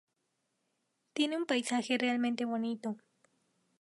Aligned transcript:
Tiene 1.13 1.37
un 1.37 1.45
paisaje 1.45 1.95
realmente 1.95 2.43
bonito. 2.45 2.97